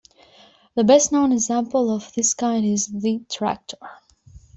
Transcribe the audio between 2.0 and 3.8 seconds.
this kind is the tractor.